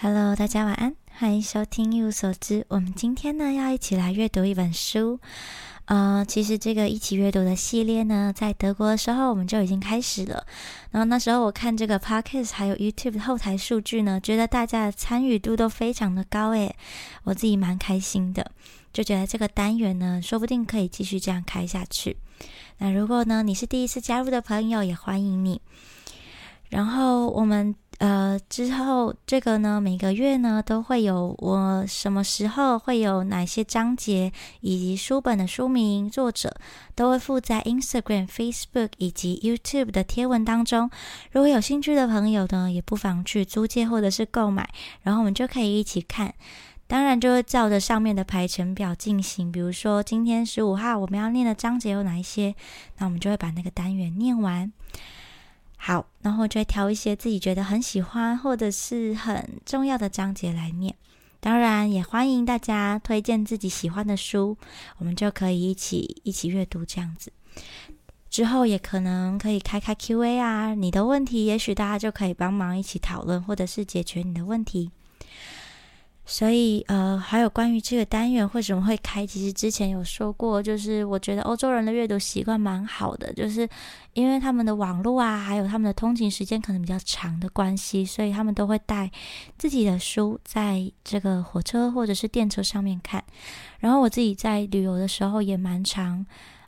[0.00, 2.64] Hello，大家晚安，欢迎收听一无所知。
[2.68, 5.18] 我们今天呢要一起来阅读一本书。
[5.86, 10.46] 呃，其实这个一起阅读的系列呢，在德国的时候我们就已经开始了。
[10.92, 16.76] 然后那时候我看这个 Podcast 还有 YouTube 后台数据呢，觉得大家的参与度都非常的高诶，
[17.24, 18.52] 我自己蛮开心的，
[18.92, 22.16] 就觉得这个单元呢，说不定可以继续这样开下去。
[22.76, 25.60] 那如果呢你是第一次加入的朋友，也欢迎你。
[26.68, 27.74] 然后我们。
[27.98, 36.56] 呃，之后这个呢，每个月呢都会有我什么时候会有哪些章节，以及书本的书名、作者
[36.94, 40.88] 都会附在 Instagram、Facebook 以及 YouTube 的贴文当中。
[41.32, 44.68] 如果有兴趣的朋友呢，也不妨去租借或者是购买，
[45.02, 46.32] 然后我们就可以一起看。
[46.86, 49.52] 当然，就会照着上面的排程表进行。
[49.52, 52.54] 比如说，今天十五号我们要念的章节有哪一些，
[52.96, 54.72] 那我们就会把那个单元念完。
[55.80, 60.94] 好，然后就会挑一些自己觉得很喜欢或者是很重要的章节来念。
[61.40, 64.56] 当然，也欢迎大家推荐自己喜欢的书，
[64.98, 67.32] 我们就可以一起一起阅读这样子。
[68.28, 74.90] 之后也可能可以开开 Q&A 啊，你的问题也许大家就可以帮忙一起讨论，或者是解决你的问题。
[76.30, 83.66] 所以，呃，还有关于这个单元为什么会开，其实之前有说过，就是我觉得欧洲人的阅读习惯蛮好的，就是
[84.12, 89.10] 因为他们的网络啊，还有他们的通勤时间可能比较长的关系，所以他们都会带
[89.56, 93.24] 自己的书在这个火车或者是电车上面看。
[93.78, 96.26] 然后我自己在旅游的时候也蛮常，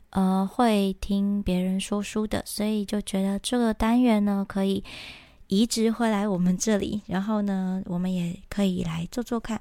[0.09, 4.83] 呃，会听别人说书的，所以就觉得这个单元呢可以。
[5.51, 9.59] 移植回来我们这里，然后呢，我们也可以来做做看。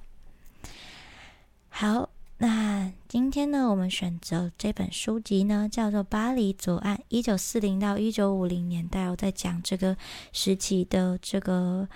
[1.69, 9.97] 好，那今天呢，我们选择这本书籍呢，叫做《巴黎左岸》，一九四零到一九五零年代，我在讲这个
[10.33, 11.89] 时期的这个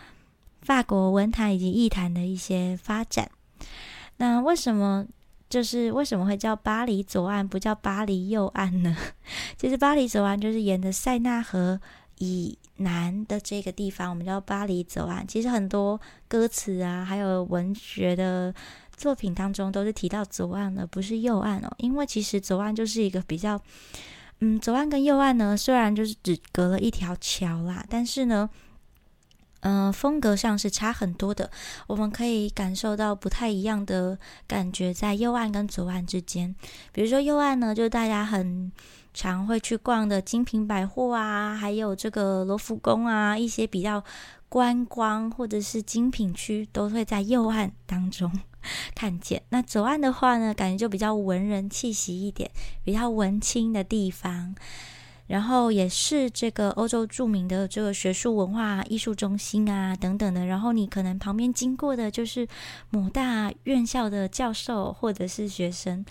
[0.63, 3.31] 法国文坛以及艺坛的一些发展。
[4.17, 5.07] 那为什么
[5.49, 8.97] 就是为什么会叫巴黎左岸，不叫巴黎右岸呢？
[9.57, 11.81] 其实巴黎左岸就是沿着塞纳河。
[12.25, 15.27] 以南的这个地方，我们叫巴黎左岸。
[15.27, 18.53] 其实很多歌词啊，还有文学的
[18.97, 21.71] 作品当中，都是提到左岸的，不是右岸哦。
[21.79, 23.61] 因为其实左岸就是一个比较，
[24.41, 28.49] 嗯，左岸跟右岸呢，虽然就是只隔了一条桥啦，但是呢，
[29.61, 31.51] 嗯，风格上是差很多的。
[31.87, 34.19] 我们可以感受到不太一样的
[34.49, 36.55] 感觉在右岸跟左岸之间。
[36.93, 38.73] 比如说右岸呢，就大家很。
[39.15, 44.03] 常会去逛的精品百货啊，还有这个罗浮宫啊，一些比较
[44.49, 48.31] 观光或者是精品区，都会在右岸当中
[48.95, 49.43] 看见。
[49.51, 52.51] 那左岸的话呢，感觉就比较文人气息一点，
[52.83, 54.55] 比较文青的地方。
[55.27, 60.47] 然后也是这个欧洲著名的这个学术文化艺术中心啊，等等的。
[60.47, 62.47] 然后你可能旁边经过的就是
[62.91, 66.05] 某大院校的教授或者是学生。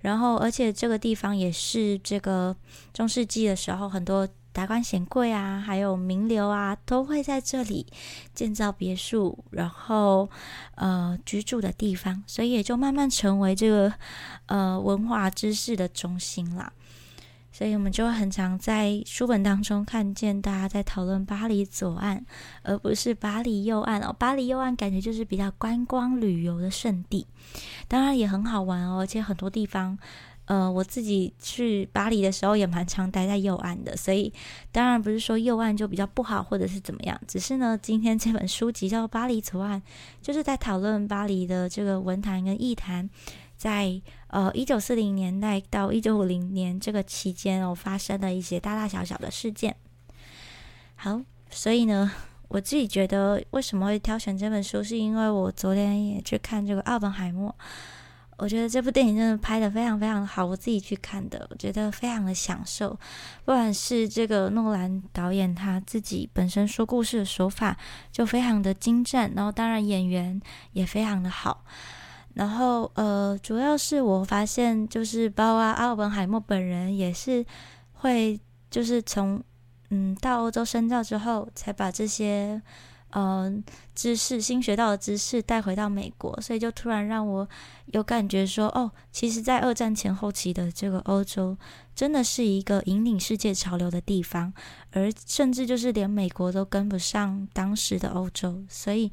[0.00, 2.54] 然后，而且这个地方也是这个
[2.92, 7.84] 中世纪的时候，很多达官显贵啊，还有名流啊，都会在这里
[8.32, 10.28] 建造别墅，然后
[10.76, 12.22] 呃居住的地方。
[12.28, 13.92] 所以也就慢慢成为这个
[14.46, 16.72] 呃文化知识的中心啦。
[17.58, 22.24] 所以我们就很常在书本当中看见大家在讨论巴黎左岸，
[22.62, 24.14] 而不是巴黎右岸哦。
[24.16, 27.26] 巴黎右岸感觉就是比较观光旅游的圣地，
[27.88, 29.00] 当然也很好玩哦。
[29.00, 29.98] 而且很多地方，
[30.44, 33.96] 呃，我自己去巴黎的时候也蛮常待在右岸的。
[33.96, 34.32] 所以
[34.70, 39.82] 当然不是说右岸就比较不好或者是怎么样，只是呢，今天这本书籍叫《巴黎左岸》，
[40.22, 43.10] 就是在讨论巴黎的这个文坛跟艺坛。
[43.58, 49.76] 在呃一九四零年代到一九五零年这个期间哦，发生的一些大大小小的事件。
[50.94, 51.20] 好，
[51.50, 52.10] 所以呢，
[52.48, 57.50] 我自己觉得为什么会挑选这本书，是因为我昨天也去看这个《奥本海默》，
[58.36, 62.90] 我觉得这部电影真的拍的非常非常好，我自己去看的，我觉得非常的享受。
[63.44, 67.76] 不管是这个诺兰导演他自己本身说故事的手法
[68.12, 70.40] 就非常的精湛，然后当然演员
[70.72, 71.64] 也非常的好。
[72.38, 77.44] 然后，呃，主要是我发现，就是包括阿尔本海默本人也是
[77.94, 78.38] 会，
[78.70, 79.42] 就是从
[79.90, 82.62] 嗯到欧洲深造之后，才把这些
[83.10, 83.62] 嗯
[83.94, 87.48] 知识新学到的知识带回到美国，所以就突然让我
[87.86, 91.56] 有感觉说，哦，其实，在二战前后期的这个欧洲，
[91.94, 94.52] 真的是一个引领世界潮流的地方，
[94.92, 99.10] 而甚至就是连美国都跟不上当时的欧洲，所以。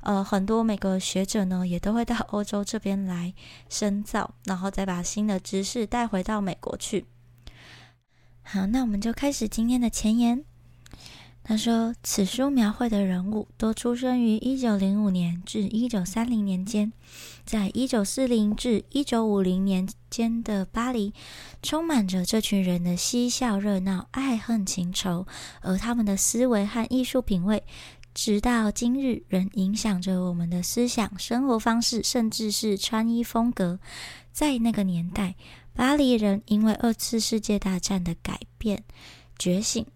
[0.00, 3.34] 呃，很多美国学者呢，也都会到欧洲这边来
[3.68, 7.04] 深造，然后再把新的知识带回到美国去。
[8.44, 10.44] 好，那我们就开始今天的前言。
[11.48, 16.92] 他说，此书描绘的人物都出生于一九零五年至一九三零年间，
[17.46, 21.14] 在一九四零至一九五零年间的巴黎，
[21.62, 25.26] 充满着这群人的嬉笑热闹、爱恨情仇，
[25.62, 27.64] 而他们的思维和艺术品味，
[28.12, 33.80] 直到今日仍影响着我们的思想、生活方式，甚至是穿衣风格。
[34.32, 35.34] 在那个年代，
[35.72, 38.84] 巴黎人因为二次世界大战的改变
[39.38, 39.86] 觉醒。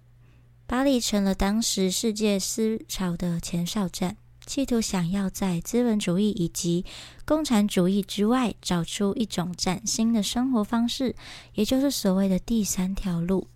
[0.73, 4.17] 巴黎成了当时世界思潮的前哨站，
[4.47, 6.87] 企图想要在资本主义以及
[7.27, 11.15] 共产主义之外找出一种崭新的生活方式，
[11.53, 13.49] 也就是所谓的第三条路。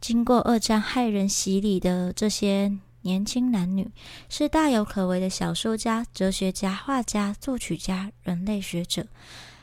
[0.00, 2.72] 经过二战骇人洗礼的这些
[3.02, 3.90] 年轻男女，
[4.28, 9.08] 是大有可为的小说家、哲学家、画家、作曲家、人类学者、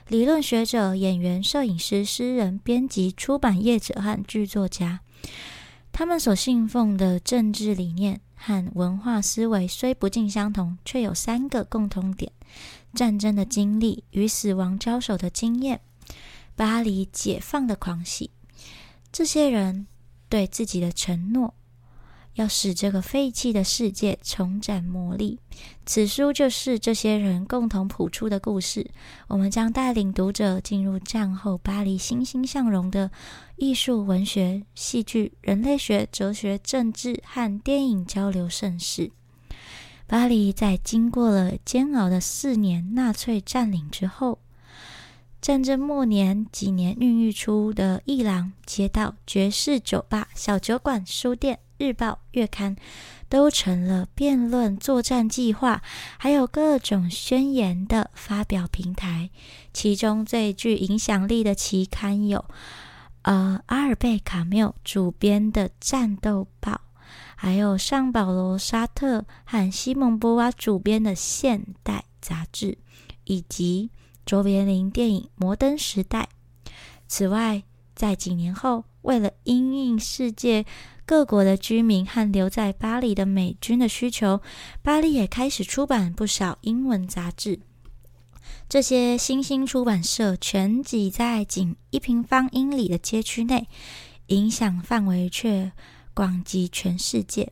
[0.10, 5.00] 理论学者、演员、摄影师、诗人、编辑、出版业者和剧作家。
[5.92, 12.32] 他们所信奉的政治理念和文化思维虽不尽相同，却有三个共通点：
[12.94, 15.82] 战争的经历与死亡交手的经验，
[16.56, 18.32] 巴黎解放的狂喜。
[19.12, 19.88] 这些人
[20.30, 21.54] 对自己的承诺。
[22.36, 25.38] 要使这个废弃的世界重展魔力，
[25.86, 28.90] 此书就是这些人共同谱出的故事。
[29.28, 33.12] 我们将带领读者进入战后巴黎欣欣向荣的
[33.58, 39.12] 艺术、文学、戏剧、人类学、哲学、政治和电影交流盛世。
[40.08, 44.40] 巴黎在经过了煎熬的四年纳粹占领之后，
[45.42, 51.60] 战争末年几年孕育出的艺廊、街道、爵士酒吧、小酒馆、书店。
[51.82, 52.76] 日报、月刊
[53.28, 55.82] 都成了辩论、作战计划，
[56.20, 59.32] 还有各种宣言的发表平台。
[59.74, 62.46] 其中最具影响力的期刊有，
[63.24, 66.72] 呃，阿尔贝·卡缪主编的《战斗报》，
[67.36, 72.78] 还有尚保罗·沙特和西蒙·波娃主编的《现代》杂志，
[73.24, 73.90] 以及
[74.24, 76.30] 卓别林电影《摩登时代》。
[77.08, 77.64] 此外，
[77.96, 80.64] 在几年后，为了因应世界。
[81.12, 84.40] 各国的居民和留在巴黎的美军的需求，
[84.82, 87.60] 巴黎也开始出版不少英文杂志。
[88.70, 93.68] 这些新兴出版社全挤在仅一平方英里的街区内，
[94.28, 95.74] 影响范围却
[96.14, 97.52] 广及全世界。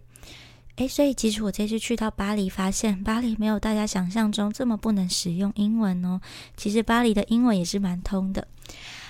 [0.78, 6.22] 诶，所以其实我这次去到巴黎，发现巴黎没有大家想象中这么不能使用英文哦。
[6.56, 8.48] 其实巴黎的英文也是蛮通的。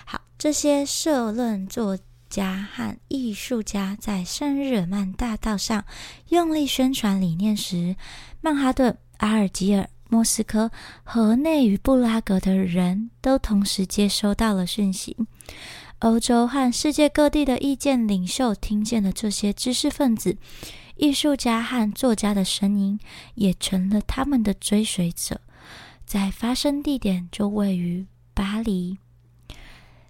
[0.05, 1.95] 好，这些社论作。
[2.29, 5.83] 家和艺术家在圣日耳曼大道上
[6.29, 7.95] 用力宣传理念时，
[8.41, 10.71] 曼哈顿、阿尔及尔、莫斯科、
[11.03, 15.17] 河内与布拉格的人都同时接收到了讯息。
[15.99, 20.37] 欧洲和世界各地的意见领袖听见了这些知识分子、
[20.95, 22.97] 艺术家和作家的声音，
[23.35, 25.41] 也成了他们的追随者。
[26.05, 28.97] 在发生地点就位于巴黎。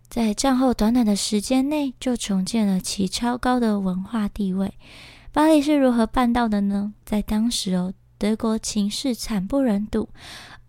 [0.09, 4.73] 在战后短短的时间内，就重建了其超高的文化地位。
[5.31, 6.94] 巴黎是如何办到的呢？
[7.06, 10.09] 在当时哦，德国情势惨不忍睹，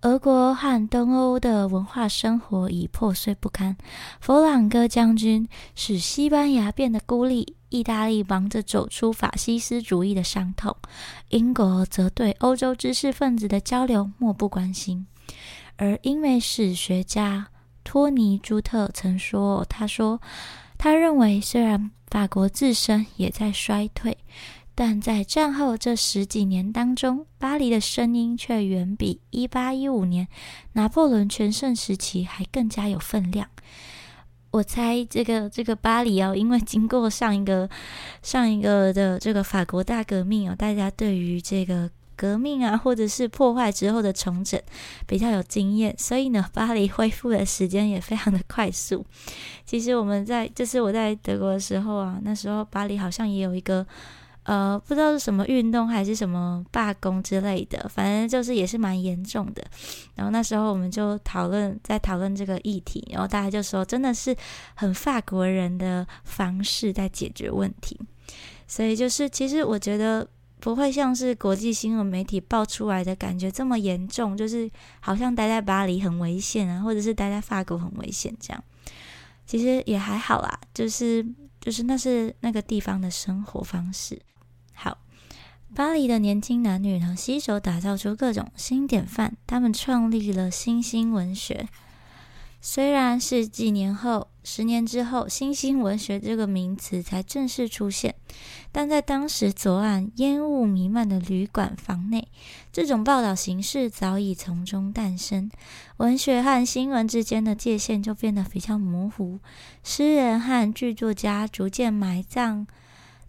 [0.03, 3.79] 俄国和东欧的文化生活已破碎不堪。
[4.21, 10.77] 佛朗哥将军使西班牙变得孤立，意大利忙着走出法西斯主义的伤痛，
[11.31, 15.07] 英国则对欧洲知识分子的交流漠不关心。
[15.79, 17.49] 而英美史学家。
[17.83, 20.21] 托尼·朱特曾说：“他说，
[20.79, 24.19] 他认为，虽然法国自身也在衰退，
[24.75, 30.29] 但在战后这十几年当中，巴黎的声音却远比1815年
[30.73, 33.49] 拿破仑全盛时期还更加有分量。
[34.53, 37.69] 我猜，这个这个巴黎哦，因为经过上一个
[38.23, 44.61] 上一个的这个法国大革命哦，大家对于这个。”革命啊，或者是破坏之后的重整，
[45.07, 49.07] 比较有经验，所以呢，巴黎恢复的时间也非常的 快速。
[49.65, 53.87] 其实我们在，就是我在德国的时候啊，那时候巴黎好像也有一个，
[54.43, 59.65] 呃，不知道是什么运动还是什么罢工之类的，反正就是也是蛮严重的。
[60.15, 64.37] 然后那时候我们就讨论，在讨论这个议题，然后大家就说，真的是
[64.75, 67.99] 很法国人的方式在解决问题。
[68.67, 70.29] 所以就是，其实我觉得。
[70.61, 78.63] 不会像是国际新闻媒体爆出来的感觉这么严重，就是好像待在巴黎很危险啊，或者是待在法国很危险这样。
[79.47, 81.27] 其实也还好啦，就是
[81.61, 84.21] 就是那是那个地方的生活方式。
[84.75, 84.99] 好，
[85.75, 91.67] 巴黎的年轻男女呢，携手打造出各种新典范，他们创立了新兴文学。
[92.63, 98.15] 虽然是几年后，十年之后，新兴文学这个名词才正式出现，
[98.71, 102.29] 但在当时左岸烟雾弥漫的旅馆房内，
[102.71, 105.51] 这种报道形式早已从中诞生。
[105.97, 109.39] 文学和新闻之间的界限就变得比较模糊，
[109.83, 112.67] 诗人和剧作家逐渐埋葬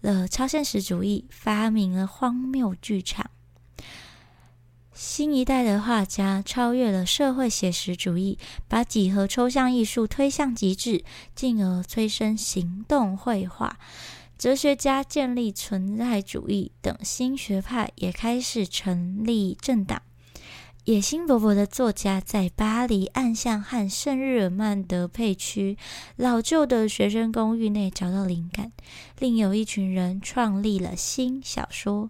[0.02, 3.30] 了超现实主义，发明了荒谬剧场。
[5.04, 11.04] 新一代的画家超越了社会写实主义，把几何抽象艺术推向极致，
[11.34, 13.80] 进而催生行动绘画。
[14.38, 20.04] 哲学家建立存在主义等新学派也开始成立政党。
[20.86, 25.78] 野心勃勃的作家在巴黎暗巷和圣日耳曼德佩区
[26.16, 28.72] 老旧的学生公寓内找到灵感，
[29.20, 32.10] 另有一群人创立了新小说，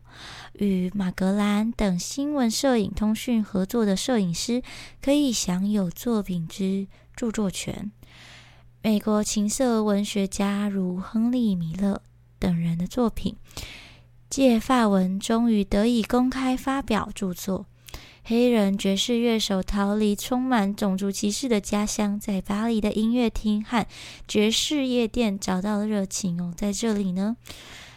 [0.53, 4.63] 与马格兰等新闻、摄影、通讯合作的摄影师
[5.01, 7.91] 可以享有作品之著作权。
[8.81, 12.01] 美国情色文学家如亨利·米勒
[12.39, 13.35] 等人的作品，
[14.29, 17.65] 借法文终于得以公开发表著作。
[18.23, 23.85] 黑人爵士乐手逃离充满种族歧视的家乡，在巴黎的音乐厅和
[24.27, 26.53] 爵士夜店找到了热情哦。
[26.55, 27.35] 在这里呢，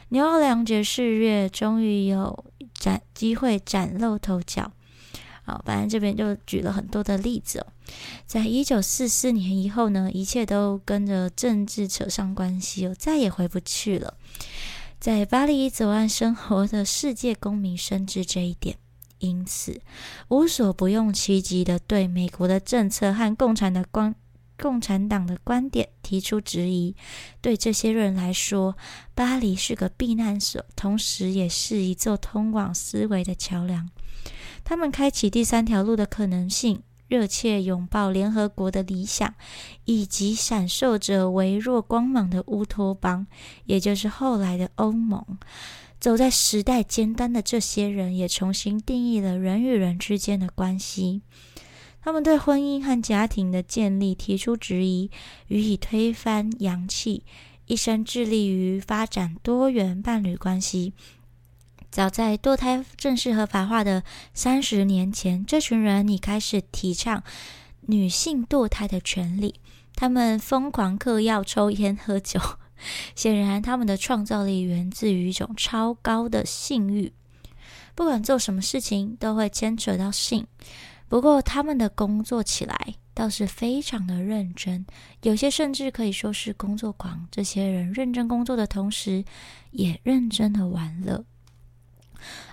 [0.09, 4.73] 牛奥良爵士乐终于有展机会崭露头角。
[5.45, 7.66] 好，反正这边就举了很多的例子哦。
[8.26, 14.14] 在一九四四年以后呢，一切都跟着政治扯上关系哦，再也回不去了。
[14.99, 18.78] 在巴黎左岸生活的世界公民深知这一点。
[19.25, 19.81] 因此，
[20.28, 24.14] 无所不用其极的对美国的政策和共产的观
[24.61, 26.95] 共产党的观点提出质疑。
[27.40, 28.76] 对这些人来说，
[29.14, 33.88] 巴黎是个避难所，同时也是一座通往思维的桥梁。
[34.62, 39.35] 他们开启第三条路的可能性，热切拥抱联合国的理想，
[39.85, 43.26] 以及闪烁着微弱光芒的乌托邦，
[43.64, 45.25] 也就是后来的欧盟。
[46.05, 51.23] 走在时代尖端的这些人，也重新定义了人与人之间的关系。
[52.03, 55.11] 他们对婚姻和家庭的建立提出质疑，
[55.49, 57.25] 予以推翻、扬弃，
[57.65, 60.93] 一生致力于发展多元伴侣关系。
[61.91, 64.03] 早在堕胎正式合法化的
[64.35, 67.23] 三十年前，这群人已开始提倡
[67.87, 69.55] 女性堕胎的权利。
[69.95, 72.39] 他们疯狂嗑药、抽烟、喝酒。
[73.14, 77.12] 显然，他们的创造力源自于一种超高的性欲。
[77.95, 80.47] 不管做什么事情，都会牵扯到性。
[81.09, 84.85] 不过，他们的工作起来倒是非常的认真，
[85.23, 87.28] 有些甚至可以说是工作狂。
[87.31, 89.25] 这些人认真工作的同时，
[89.71, 91.25] 也认真的玩乐。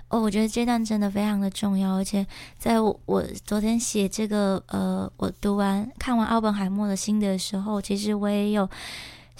[0.08, 2.24] 哦，我觉得这段真的非常的重要，而且
[2.56, 8.70] 在我我昨天写这个呃，我读完看完奥本海默的心的时候，其实我也有。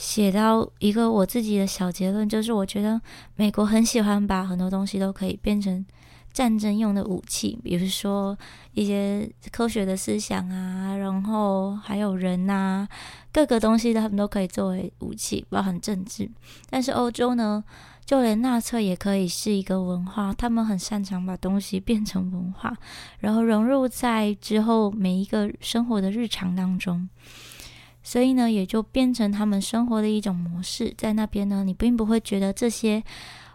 [0.02, 3.00] 写到一个我自己的小结论，就是我觉得
[3.36, 5.86] 美国很喜欢把很多东西都可以变成
[6.32, 8.36] 战争用的武器，比如说
[8.72, 12.88] 一些科学的思想啊，然后还有人呐，
[13.32, 16.28] 各个东西他们都可以作为武器，包含政治。
[16.68, 17.62] 但是欧洲呢，
[18.04, 22.76] 就连纳粹也可以是一个文化，他们很擅长把东西变成文化，
[23.20, 27.08] 然后融入在之后每一个生活的日常当中。
[28.02, 30.92] 所以呢，也就变成他们生活的一种模式。
[30.96, 33.02] 在那边呢，你并不会觉得这些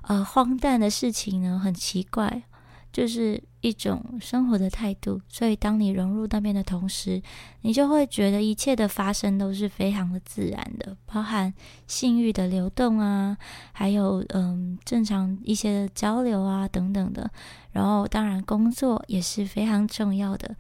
[0.01, 2.43] 呃荒诞的事情呢很奇怪，
[2.91, 5.19] 就是一种生活的态度。
[5.27, 7.21] 所以，当你融入那边的同时，
[7.61, 11.53] 你就会觉得一切的发生都是非常的自然的，包含
[11.85, 13.37] 性欲的流动啊，
[13.73, 17.29] 还有嗯正常一些的交流啊等等的。
[17.71, 20.55] 然后，当然工作也是非常重要的。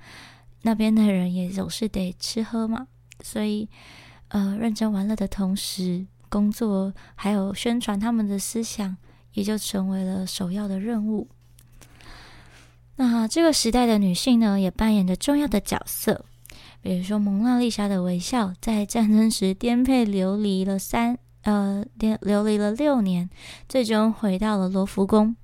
[0.63, 2.87] 那边的人也总是得吃喝嘛。
[3.21, 3.67] 所以，
[4.29, 8.97] 呃，认真玩乐的同时，工作还有宣传他们的思想，
[9.33, 11.27] 也就成为了首要的任务。
[12.95, 16.25] 那这个时代的女性呢，也扮演着重要的角色。
[16.81, 23.29] 比如说，蒙娜丽莎的微笑，在战争时颠沛流离了三呃，颠流离了六年，
[23.69, 25.35] 最终回到了罗浮宫。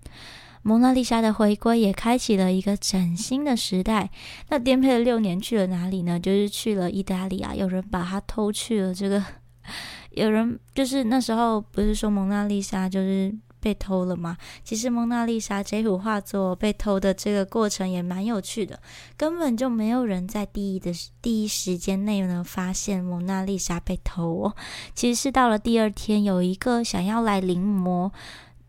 [0.64, 4.10] 蒙娜丽莎的回归也开启了一个崭新的时代。
[4.50, 6.20] 那颠沛了六年去了哪里呢？
[6.20, 7.54] 就是去了意大利啊！
[7.54, 8.94] 有人把它偷去了。
[8.94, 9.22] 这个
[10.12, 14.38] 有人就是那时候不是说蒙娜丽莎就是被偷了吗？
[14.64, 18.80] 其实蒙娜丽莎这幅画作被偷的这个过程也蛮有趣的，
[19.18, 20.92] 根本就没有人在第一的
[21.22, 24.56] 第一时间内呢发现蒙娜丽莎被偷哦。
[24.96, 28.12] 其实是到了第二天，有一个想要来临摹。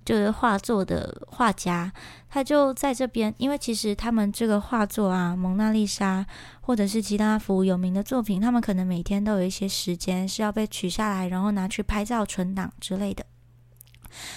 [0.04, 1.92] 就是画作的画家，
[2.28, 6.20] 他就在这边，因为其实他们这个画作啊，《蒙娜丽莎》
[6.60, 13.24] 或者是其他幅有名的作品，他们可能每天都有一些时间是要被取下来，然后拿去拍照存档之类的，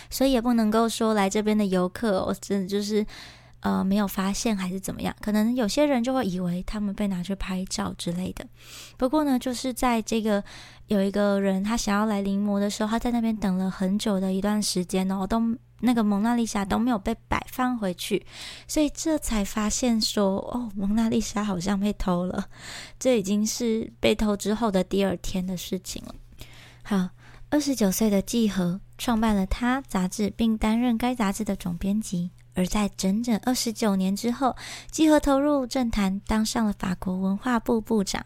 [0.10, 3.06] 所以也不能够说来这边的游客，我真的就是。
[3.62, 5.16] 呃，没有发现还是怎么样？
[5.22, 8.46] 可能有些人就会以为他们被拿去拍照之类的。
[8.98, 10.44] 不过呢，就是在这个
[10.88, 15.42] 有一个人他想要来临摹的时候，他在那边等了很久的一段时间哦，都
[15.80, 18.26] 那个蒙娜丽莎都没有被摆放回去，
[18.68, 22.48] 所以这才发现说，哦，蒙娜丽莎好像被偷了。
[23.00, 26.16] 这已经是被偷之后的第二天的事情了。
[26.84, 27.10] 好，
[27.50, 32.32] 二十九岁的季和创办了他杂志，并担任该杂志的总编辑。
[32.58, 34.56] 而在整整二十九年之后，
[34.90, 38.26] 基和投入政坛，当上了法国文化部部长。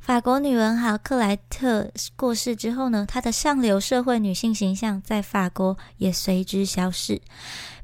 [0.00, 7.20] 法国女文豪克莱特过世之后呢，她的上流社会女性形象在法国也随之消逝。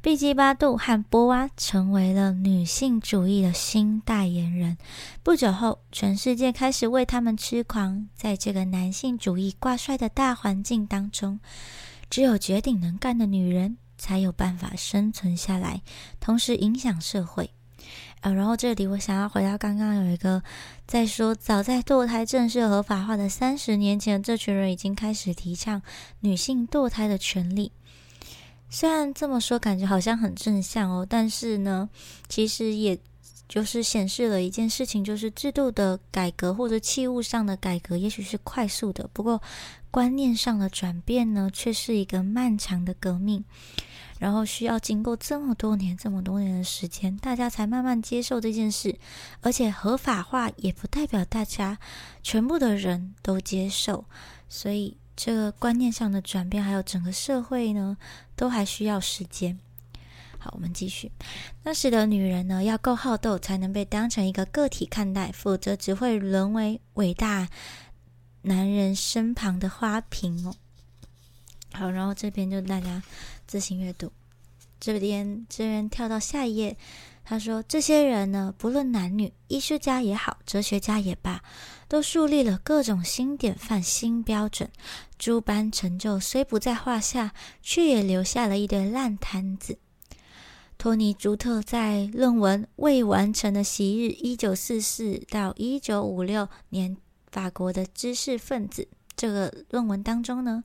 [0.01, 4.79] 毕基巴杜和波娃成为了女性主义的新代言人。
[5.23, 8.09] 不久后，全世界开始为他们痴狂。
[8.15, 11.41] 在这个男性主义挂帅的大环境当中，
[12.09, 13.77] 只有绝顶能干的女人。
[14.05, 15.81] 才有办法生存下来，
[16.21, 17.49] 同时影响社会。
[18.21, 20.43] 呃，然后这里我想要回到刚刚有一个
[20.87, 25.81] 在说，早在堕胎正式合法化的三十年前，这群人已经开始提倡
[26.21, 27.73] 女性堕胎的权利。
[28.69, 31.89] 虽然这么说感觉好像很正向哦，但是呢，
[32.29, 32.99] 其实也
[33.49, 39.41] 就是显示了一件事情，就是制度的改革或者器物上的改革，也许是快速的，不过。
[39.91, 43.45] 观念上的转变呢，却是一个漫长的革命，
[44.19, 48.99] 然后需要经过这么多年、这么多年的时间，大家才慢慢接受这件事。
[49.41, 51.79] 而且合法化也不代表大家
[52.25, 54.05] 全部的人都接受，
[54.49, 57.97] 所以这个观念上的转变，还有整个社会呢，
[58.35, 59.61] 都还需要时间。
[60.45, 61.11] 好，我们继续。
[61.63, 67.49] 那时的女人呢，要够好斗，才能被当成一个个体看待，否则只会沦为伟大。
[68.43, 70.55] 男人身旁的花瓶哦，
[71.73, 73.03] 好，然后这边就大家
[73.47, 74.13] 自行阅读。
[74.79, 76.77] 这边这边跳到下一页，
[77.25, 81.43] 他说：“这些人呢，不论男女，艺术家也好，哲学家也罢，
[81.89, 84.71] 都树立了各种新典范、新标准。
[85.19, 89.79] 诸般成就虽不在话下，却也留下了一堆烂摊子。”
[90.77, 96.97] 托尼·朱特在论文《未完成的昔日：一九四四到一九五六年》。
[97.33, 100.63] 法国的知识分子这个论文当中呢，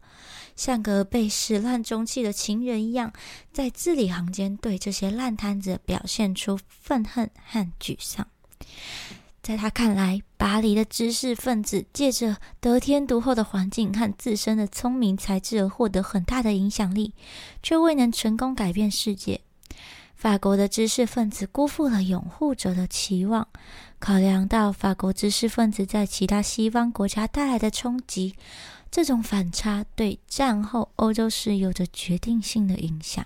[0.55, 3.11] 像个被始乱终弃的情人一样，
[3.51, 8.27] 在字里行间对这些烂摊子表现出愤恨和沮丧。
[9.41, 17.15] 在他看来，巴黎的知识分子借着得天独厚的环境和自身的聪明才智而获得很大的影响力，
[17.63, 19.41] 却未能成功改变世界。
[20.19, 23.47] 法国的知识分子辜负了拥护者的期望。
[23.99, 28.35] 考量到法国知识分子在其他西方国家带来的冲击，
[28.91, 33.25] 这种反差对战后欧洲史有着决定性的影响。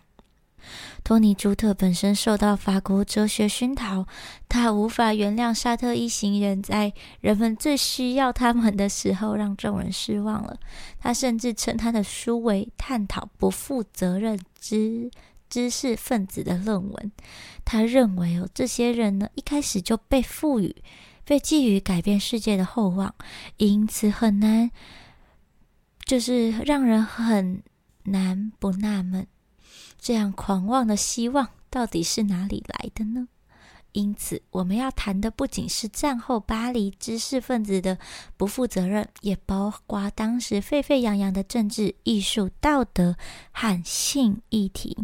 [1.03, 4.05] 托尼·朱特本身受到法国哲学熏陶，
[4.47, 10.55] 他无法原谅沙特一行人在人们最需要他们的时候让众人失望了。
[10.99, 15.09] 他甚至称他的书为探讨不负责任之。
[15.53, 17.11] 知识分子的论文，
[17.63, 20.75] 他认为哦，这些人呢一开始就被赋予、
[21.23, 23.13] 被寄予改变世界的厚望，
[23.57, 24.71] 因此很难，
[26.05, 27.61] 就是让人很
[28.05, 29.27] 难不纳闷，
[29.99, 33.27] 这样狂妄的希望到底是哪里来的呢？
[33.93, 37.97] 因此，我们要谈的不仅是战后巴黎知识分子的
[38.35, 43.15] 不负责任，也包括当时沸沸扬扬的政治、艺术、道德
[43.51, 44.97] 和性议题。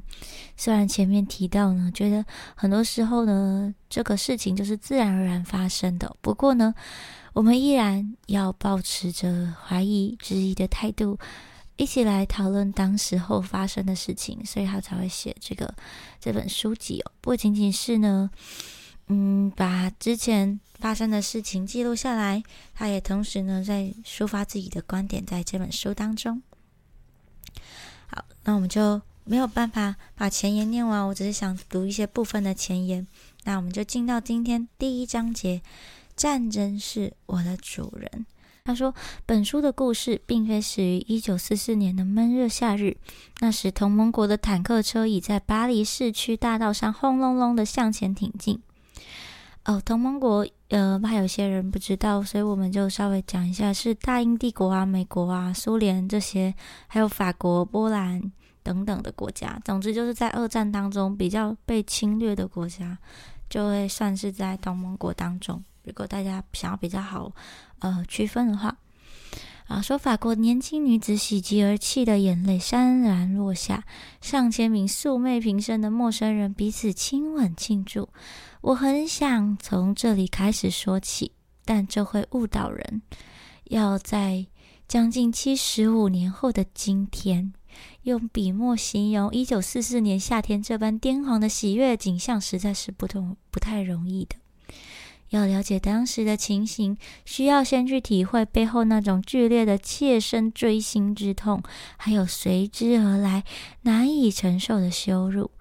[0.58, 2.26] 虽然前面提到呢，觉得
[2.56, 6.16] 很多时候呢，这个事情就是自然而然发生的。
[6.20, 6.74] 不过呢，
[7.34, 11.18] 我们依然要保持着怀疑、质疑的态度，
[11.80, 14.46] 一起来讨论当时候发生的事情。
[14.46, 15.74] 所以他才会写这个
[16.20, 18.30] 这本书籍哦，不仅仅是呢。
[19.12, 22.44] 嗯，把之前发生的事情记录下来，
[22.76, 26.44] 他也同时呢在抒发自己的观点，在这本书当中。
[28.06, 33.08] 好，那我们就没有办法把前言念完，我只是想读一些部分的前言。
[33.46, 35.64] 那我们就进到今天第一章节：
[36.16, 38.28] 战争是我的主人。
[38.70, 38.94] 他说，
[39.26, 42.96] 本书的故事并非始于一九四四年的闷热夏日，
[43.40, 48.62] 那时同盟国的坦克车已在巴黎市区大道上轰隆隆的向前挺进。
[49.66, 56.54] 哦，同盟国，呃，怕有些人不知道，所以我们就稍微讲一下，是大英帝国啊、美国啊、苏联这些，
[56.86, 59.60] 还有法国、波兰等等的国家。
[59.66, 62.96] 总之，就是在二战当中比较被侵略的国家，
[63.50, 65.64] 就会算是在同盟国当中。
[65.86, 67.32] 如果大家想要比较好
[67.80, 68.78] 呃区分的话。
[69.68, 73.84] 啊，说法国年轻女子喜极而泣的眼泪潸然落下，
[74.20, 78.10] 上千名素昧平生的陌生人彼此亲吻庆祝。
[78.62, 81.34] 我很想从这里开始说起，
[81.66, 83.04] 但这会误导人。
[83.66, 84.48] 要在
[84.88, 87.54] 将近七十五年后的今天，
[88.02, 94.36] 用笔墨形容一九四四年夏天这般癫狂的喜悦景象，实在是不同不太容易的。
[95.30, 101.62] 要了解当时的情形，需要先去体会背后那种剧烈的切身锥心之痛，
[101.98, 103.44] 还有随之而来
[103.84, 105.52] 难以承受的羞辱。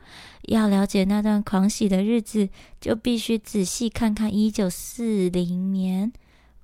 [0.44, 2.48] 要了解那段狂喜的日子，
[2.80, 6.12] 就必须仔细看看一九四零年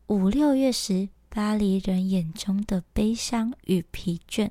[0.06, 4.48] 五六月时巴黎人眼中的悲伤与疲倦。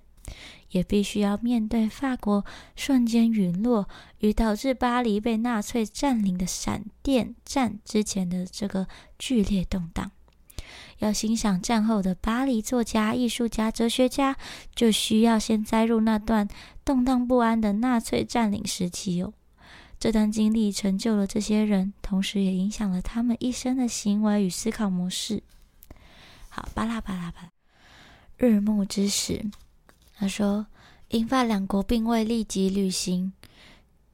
[0.72, 3.88] 也必须要面对法国瞬间陨落
[4.20, 8.88] 与导致巴黎被纳粹占领的闪电战之前的这个
[9.20, 10.12] 剧烈动荡。
[11.00, 14.38] 要欣赏战后的巴黎作家、艺术家、哲学家，
[14.74, 16.48] 就需要先栽入那段
[16.86, 19.34] 动荡不安的纳粹占领时期哦。
[20.00, 25.44] 这段经历成就了这些人，同时也影响了他们一生的行为与思考模式。
[26.50, 27.52] 好，巴拉巴拉巴拉，
[28.38, 29.46] 日暮之时。
[30.16, 30.68] 他说
[31.10, 33.34] ：“英法两国并未立即履行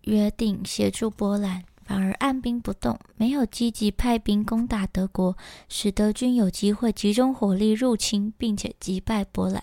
[0.03, 9.61] 约定协助波兰，反而按兵不动，没有积极派兵攻打德国，使德军有机会集中火力入侵并且击败波兰。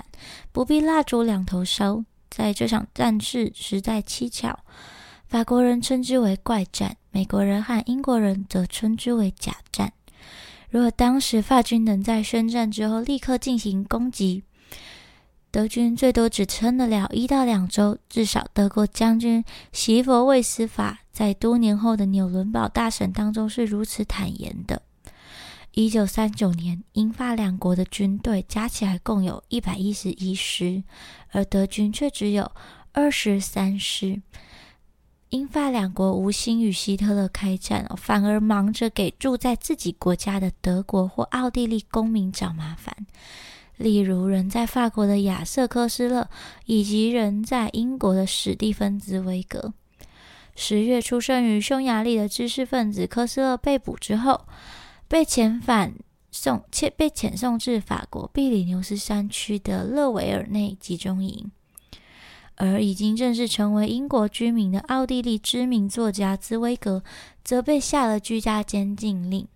[0.52, 4.58] 不必蜡烛两头烧，在这场战事实在蹊跷。
[5.26, 9.92] 法国人称之为怪战，美国人和英国人则称之为假战。
[10.70, 14.44] 如果当时法军能在宣战之后立刻进行攻击，”
[15.56, 19.42] 德军最多只撑得了一到两周，至少德国将军
[19.72, 24.82] 席佛卫斯法在多年后的纽伦堡大审当中是如此坦言的。
[25.72, 30.84] 一九三九年，英法两国的军队加起来共有一百一十一师，
[31.30, 32.52] 而德军却只有
[32.92, 34.20] 二十三师。
[35.30, 42.94] 英法两国无心与希特勒开战，反而忙着给住在自己国家的德国或奥地利公民找麻烦。
[43.76, 46.28] 例如，人在法国的亚瑟·科斯勒，
[46.64, 49.74] 以及人在英国的史蒂芬·兹威格。
[50.54, 54.46] 十月出生于匈牙利的知识分子科斯勒被捕之后，
[55.06, 55.94] 被遣返
[56.30, 61.50] 送，且被遣送至法国比里牛斯山区的勒维尔内集中营。
[62.54, 67.02] 而已经正式成为英国居民的奥地利知名作家兹威格，
[67.44, 69.46] 则被下了居家监禁令。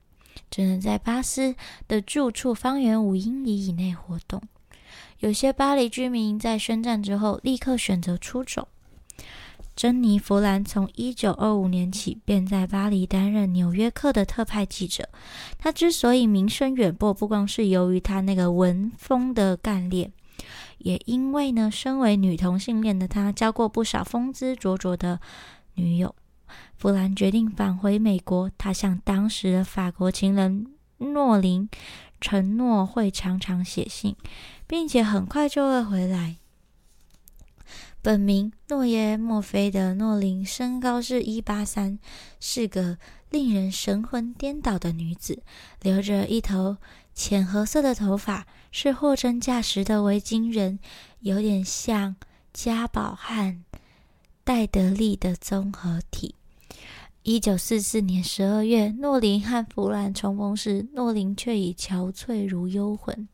[0.51, 1.55] 只能在巴斯
[1.87, 4.43] 的住处方圆五英里以内活动。
[5.21, 8.69] 有些巴黎居民在宣战之后立刻选择出走。
[9.77, 15.09] 珍妮·弗兰从1925年起便在巴黎担任《纽约客》的特派记者。
[15.59, 20.13] 他之所以名声远播，不光是由于他那个文风的干练，
[20.79, 25.21] 也因为呢，身为女同性恋的他交过不少风姿卓卓的
[25.75, 26.15] 女友。
[26.77, 28.51] 弗兰决定返回美国。
[28.59, 30.67] 他向当时的法国情人
[30.99, 31.69] 诺林
[32.21, 34.15] 承诺会常常写信，
[34.67, 36.37] 并且很快就会回来。
[38.03, 41.99] 本名诺耶墨菲的诺林，身高是一八三，
[42.41, 42.97] 是个
[43.29, 45.43] 令人神魂颠倒的女子，
[45.83, 46.79] 留着一头
[47.15, 50.79] 浅褐色的头发，是货真价实的维京人，
[51.21, 52.17] 有点像
[52.55, 53.65] 加宝汉
[54.45, 56.35] 戴德利的综合体。
[57.23, 63.29] 一九四四年十二月，诺林和弗兰重逢时，诺林却已憔悴如幽魂。